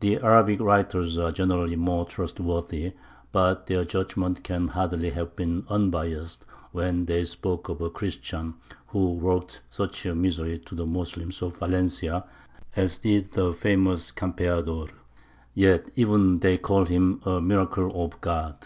The 0.00 0.18
Arabic 0.18 0.60
writers 0.60 1.16
are 1.16 1.32
generally 1.32 1.74
more 1.76 2.04
trustworthy, 2.04 2.92
but 3.32 3.66
their 3.66 3.82
judgment 3.86 4.42
can 4.44 4.68
hardly 4.68 5.08
have 5.12 5.34
been 5.36 5.64
unbiassed 5.70 6.44
when 6.72 7.06
they 7.06 7.24
spoke 7.24 7.70
of 7.70 7.80
a 7.80 7.88
Christian 7.88 8.56
who 8.88 9.14
worked 9.14 9.62
such 9.70 10.04
misery 10.04 10.58
to 10.66 10.74
the 10.74 10.84
Moslems 10.84 11.40
of 11.40 11.56
Valencia 11.56 12.26
as 12.76 12.98
did 12.98 13.32
the 13.32 13.54
famous 13.54 14.12
Campeador. 14.12 14.90
Yet 15.54 15.90
even 15.94 16.40
they 16.40 16.58
call 16.58 16.84
him 16.84 17.22
a 17.24 17.40
"miracle 17.40 17.90
of 18.04 18.20
God." 18.20 18.58